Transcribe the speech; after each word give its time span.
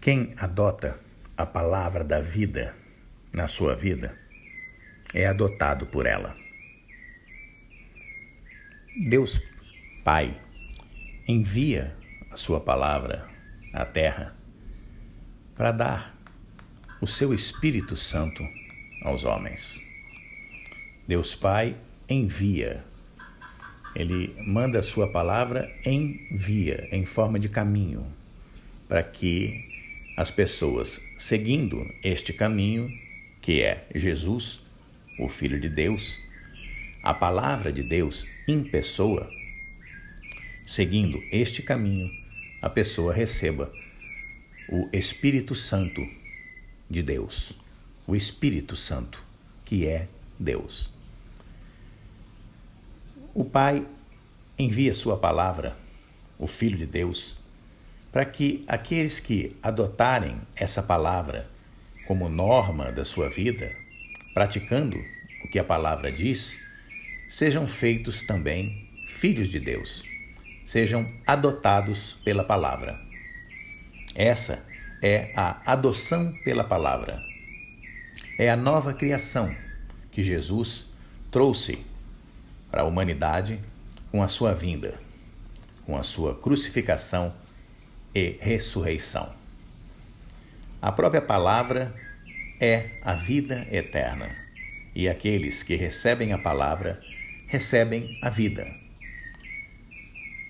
Quem 0.00 0.32
adota 0.38 0.98
a 1.36 1.44
palavra 1.44 2.02
da 2.02 2.22
vida 2.22 2.74
na 3.30 3.46
sua 3.46 3.76
vida 3.76 4.16
é 5.12 5.26
adotado 5.26 5.86
por 5.86 6.06
ela. 6.06 6.34
Deus 9.10 9.42
Pai 10.02 10.40
envia 11.28 11.94
a 12.30 12.36
sua 12.36 12.58
palavra 12.60 13.28
à 13.74 13.84
terra 13.84 14.34
para 15.54 15.70
dar 15.70 16.16
o 16.98 17.06
seu 17.06 17.34
Espírito 17.34 17.94
Santo 17.94 18.42
aos 19.04 19.24
homens. 19.24 19.82
Deus 21.06 21.34
Pai 21.34 21.76
envia, 22.08 22.86
ele 23.94 24.34
manda 24.46 24.78
a 24.78 24.82
sua 24.82 25.12
palavra 25.12 25.70
envia 25.84 26.88
em 26.90 27.04
forma 27.04 27.38
de 27.38 27.50
caminho 27.50 28.10
para 28.88 29.02
que 29.02 29.69
as 30.20 30.30
pessoas 30.30 31.00
seguindo 31.16 31.82
este 32.04 32.30
caminho, 32.30 32.90
que 33.40 33.62
é 33.62 33.86
Jesus, 33.94 34.60
o 35.18 35.28
Filho 35.28 35.58
de 35.58 35.70
Deus, 35.70 36.20
a 37.02 37.14
palavra 37.14 37.72
de 37.72 37.82
Deus 37.82 38.26
em 38.46 38.62
pessoa, 38.62 39.30
seguindo 40.66 41.22
este 41.32 41.62
caminho, 41.62 42.12
a 42.60 42.68
pessoa 42.68 43.14
receba 43.14 43.72
o 44.68 44.90
Espírito 44.92 45.54
Santo 45.54 46.06
de 46.90 47.02
Deus, 47.02 47.58
o 48.06 48.14
Espírito 48.14 48.76
Santo, 48.76 49.24
que 49.64 49.86
é 49.86 50.06
Deus. 50.38 50.92
O 53.32 53.42
Pai 53.42 53.86
envia 54.58 54.92
Sua 54.92 55.16
palavra, 55.16 55.78
o 56.38 56.46
Filho 56.46 56.76
de 56.76 56.84
Deus, 56.84 57.39
para 58.12 58.24
que 58.24 58.62
aqueles 58.66 59.20
que 59.20 59.56
adotarem 59.62 60.40
essa 60.56 60.82
palavra 60.82 61.48
como 62.06 62.28
norma 62.28 62.90
da 62.90 63.04
sua 63.04 63.28
vida, 63.28 63.74
praticando 64.34 64.98
o 65.44 65.48
que 65.48 65.58
a 65.58 65.64
palavra 65.64 66.10
diz, 66.10 66.58
sejam 67.28 67.68
feitos 67.68 68.22
também 68.22 68.88
filhos 69.06 69.48
de 69.48 69.60
Deus, 69.60 70.04
sejam 70.64 71.06
adotados 71.26 72.14
pela 72.24 72.42
palavra. 72.42 73.00
Essa 74.14 74.66
é 75.02 75.32
a 75.36 75.60
adoção 75.64 76.32
pela 76.44 76.64
palavra. 76.64 77.22
É 78.36 78.50
a 78.50 78.56
nova 78.56 78.92
criação 78.92 79.54
que 80.10 80.22
Jesus 80.22 80.90
trouxe 81.30 81.84
para 82.70 82.82
a 82.82 82.84
humanidade 82.84 83.60
com 84.10 84.22
a 84.22 84.28
sua 84.28 84.52
vinda, 84.52 85.00
com 85.86 85.96
a 85.96 86.02
sua 86.02 86.34
crucificação 86.34 87.32
e 88.14 88.36
ressurreição. 88.40 89.32
A 90.82 90.90
própria 90.90 91.20
palavra 91.20 91.94
é 92.60 92.90
a 93.02 93.14
vida 93.14 93.66
eterna, 93.70 94.30
e 94.94 95.08
aqueles 95.08 95.62
que 95.62 95.76
recebem 95.76 96.32
a 96.32 96.38
palavra 96.38 97.00
recebem 97.46 98.18
a 98.22 98.30
vida. 98.30 98.66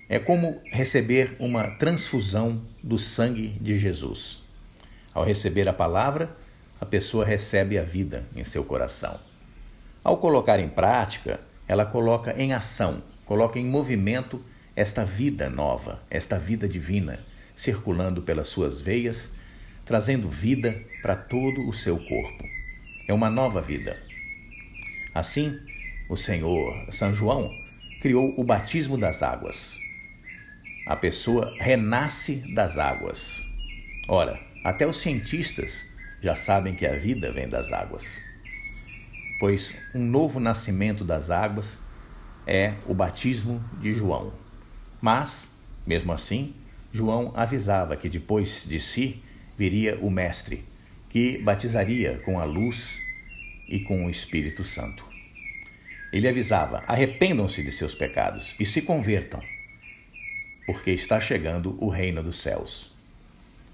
É 0.09 0.19
como 0.19 0.61
receber 0.71 1.35
uma 1.39 1.71
transfusão 1.71 2.61
do 2.83 2.97
sangue 2.97 3.49
de 3.61 3.77
Jesus. 3.77 4.43
Ao 5.13 5.23
receber 5.23 5.67
a 5.69 5.73
palavra, 5.73 6.35
a 6.79 6.85
pessoa 6.85 7.25
recebe 7.25 7.77
a 7.77 7.83
vida 7.83 8.27
em 8.35 8.43
seu 8.43 8.63
coração. 8.63 9.19
Ao 10.03 10.17
colocar 10.17 10.59
em 10.59 10.67
prática, 10.67 11.39
ela 11.67 11.85
coloca 11.85 12.33
em 12.37 12.53
ação, 12.53 13.03
coloca 13.25 13.59
em 13.59 13.65
movimento 13.65 14.43
esta 14.75 15.05
vida 15.05 15.49
nova, 15.49 16.01
esta 16.09 16.39
vida 16.39 16.67
divina 16.67 17.19
circulando 17.61 18.23
pelas 18.23 18.47
suas 18.47 18.81
veias, 18.81 19.31
trazendo 19.85 20.27
vida 20.27 20.81
para 20.99 21.15
todo 21.15 21.69
o 21.69 21.71
seu 21.71 21.95
corpo. 21.95 22.43
É 23.07 23.13
uma 23.13 23.29
nova 23.29 23.61
vida. 23.61 24.01
Assim, 25.13 25.59
o 26.09 26.17
Senhor 26.17 26.91
São 26.91 27.13
João 27.13 27.51
criou 28.01 28.33
o 28.35 28.43
batismo 28.43 28.97
das 28.97 29.21
águas. 29.21 29.77
A 30.87 30.95
pessoa 30.95 31.55
renasce 31.59 32.37
das 32.55 32.79
águas. 32.79 33.45
Ora, 34.07 34.39
até 34.63 34.87
os 34.87 34.99
cientistas 34.99 35.85
já 36.19 36.33
sabem 36.33 36.73
que 36.73 36.87
a 36.87 36.95
vida 36.95 37.31
vem 37.31 37.47
das 37.47 37.71
águas. 37.71 38.23
Pois 39.39 39.71
um 39.93 40.03
novo 40.03 40.39
nascimento 40.39 41.05
das 41.05 41.29
águas 41.29 41.79
é 42.47 42.73
o 42.87 42.95
batismo 42.95 43.63
de 43.79 43.93
João. 43.93 44.33
Mas, 44.99 45.55
mesmo 45.85 46.11
assim, 46.11 46.55
João 46.91 47.31
avisava 47.35 47.95
que 47.95 48.09
depois 48.09 48.65
de 48.67 48.79
si 48.79 49.21
viria 49.57 49.97
o 50.01 50.09
Mestre, 50.09 50.65
que 51.09 51.37
batizaria 51.37 52.19
com 52.19 52.39
a 52.39 52.43
luz 52.43 53.01
e 53.67 53.79
com 53.79 54.05
o 54.05 54.09
Espírito 54.09 54.63
Santo. 54.63 55.05
Ele 56.11 56.27
avisava: 56.27 56.83
arrependam-se 56.87 57.63
de 57.63 57.71
seus 57.71 57.95
pecados 57.95 58.55
e 58.59 58.65
se 58.65 58.81
convertam, 58.81 59.41
porque 60.65 60.91
está 60.91 61.19
chegando 61.19 61.77
o 61.79 61.89
reino 61.89 62.21
dos 62.21 62.41
céus. 62.41 62.93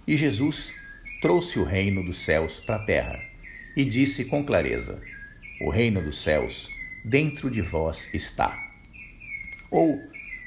E 0.08 0.16
Jesus 0.16 0.74
trouxe 1.22 1.58
o 1.60 1.64
reino 1.64 2.04
dos 2.04 2.18
céus 2.18 2.60
para 2.60 2.76
a 2.76 2.86
terra 2.86 3.20
e 3.76 3.84
disse 3.84 4.26
com 4.26 4.44
clareza: 4.44 5.02
O 5.62 5.72
reino 5.72 6.02
dos 6.02 6.22
céus 6.22 6.70
dentro 7.04 7.50
de 7.50 7.62
vós 7.62 8.14
está. 8.14 8.56
Ou, 9.72 10.00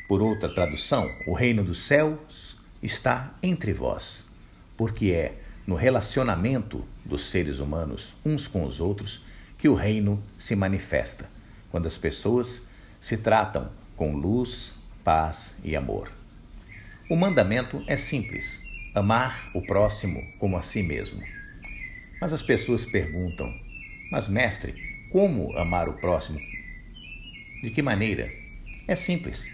por 0.06 0.22
outra 0.22 0.48
tradução, 0.54 1.10
o 1.26 1.32
reino 1.32 1.64
dos 1.64 1.82
céus 1.84 2.59
está 2.83 3.35
entre 3.43 3.73
vós, 3.73 4.27
porque 4.77 5.11
é 5.11 5.39
no 5.67 5.75
relacionamento 5.75 6.85
dos 7.05 7.27
seres 7.27 7.59
humanos 7.59 8.17
uns 8.25 8.49
com 8.49 8.65
os 8.65 8.81
outros 8.81 9.25
que 9.59 9.69
o 9.69 9.75
reino 9.75 10.23
se 10.39 10.57
manifesta, 10.57 11.31
quando 11.71 11.87
as 11.87 11.99
pessoas 11.99 12.63
se 12.99 13.17
tratam 13.17 13.71
com 13.97 14.17
luz, 14.17 14.79
paz 15.05 15.57
e 15.63 15.77
amor. 15.77 16.11
O 17.11 17.17
mandamento 17.17 17.85
é 17.87 17.97
simples: 17.97 18.63
amar 18.95 19.51
o 19.55 19.62
próximo 19.62 20.23
como 20.39 20.57
a 20.57 20.62
si 20.62 20.83
mesmo. 20.83 21.23
Mas 22.21 22.33
as 22.33 22.43
pessoas 22.43 22.87
perguntam: 22.87 23.55
Mas, 24.11 24.29
mestre, 24.29 24.75
como 25.12 25.57
amar 25.59 25.89
o 25.89 25.95
próximo? 25.95 26.39
De 27.62 27.71
que 27.71 27.83
maneira? 27.83 28.33
É 28.89 28.97
simples 28.97 29.51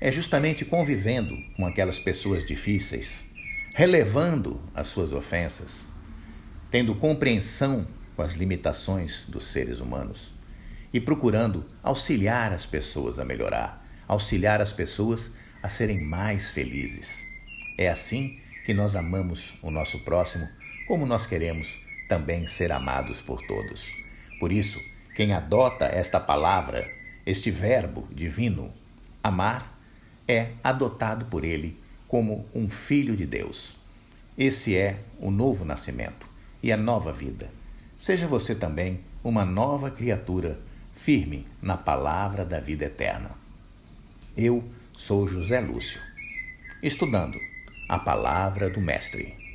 é 0.00 0.10
justamente 0.10 0.64
convivendo 0.64 1.36
com 1.56 1.66
aquelas 1.66 1.98
pessoas 1.98 2.44
difíceis, 2.44 3.24
relevando 3.74 4.60
as 4.74 4.88
suas 4.88 5.12
ofensas, 5.12 5.88
tendo 6.70 6.94
compreensão 6.94 7.86
com 8.14 8.22
as 8.22 8.32
limitações 8.32 9.26
dos 9.26 9.46
seres 9.46 9.80
humanos 9.80 10.34
e 10.92 11.00
procurando 11.00 11.66
auxiliar 11.82 12.52
as 12.52 12.66
pessoas 12.66 13.18
a 13.18 13.24
melhorar, 13.24 13.86
auxiliar 14.06 14.60
as 14.60 14.72
pessoas 14.72 15.32
a 15.62 15.68
serem 15.68 16.00
mais 16.00 16.52
felizes. 16.52 17.26
É 17.78 17.88
assim 17.88 18.38
que 18.64 18.72
nós 18.72 18.96
amamos 18.96 19.54
o 19.62 19.70
nosso 19.70 20.00
próximo, 20.00 20.48
como 20.86 21.06
nós 21.06 21.26
queremos 21.26 21.78
também 22.08 22.46
ser 22.46 22.72
amados 22.72 23.20
por 23.20 23.42
todos. 23.42 23.92
Por 24.38 24.52
isso, 24.52 24.80
quem 25.14 25.32
adota 25.32 25.86
esta 25.86 26.20
palavra, 26.20 26.88
este 27.24 27.50
verbo 27.50 28.08
divino, 28.12 28.72
amar, 29.22 29.75
é 30.28 30.52
adotado 30.62 31.26
por 31.26 31.44
ele 31.44 31.78
como 32.08 32.46
um 32.54 32.68
filho 32.68 33.16
de 33.16 33.26
Deus. 33.26 33.76
Esse 34.36 34.76
é 34.76 35.00
o 35.18 35.30
novo 35.30 35.64
nascimento 35.64 36.28
e 36.62 36.72
a 36.72 36.76
nova 36.76 37.12
vida. 37.12 37.50
Seja 37.98 38.26
você 38.26 38.54
também 38.54 39.00
uma 39.24 39.44
nova 39.44 39.90
criatura 39.90 40.60
firme 40.92 41.44
na 41.60 41.76
palavra 41.76 42.44
da 42.44 42.60
vida 42.60 42.84
eterna. 42.84 43.30
Eu 44.36 44.64
sou 44.96 45.26
José 45.26 45.60
Lúcio, 45.60 46.00
estudando 46.82 47.38
a 47.88 47.98
palavra 47.98 48.68
do 48.68 48.80
Mestre. 48.80 49.45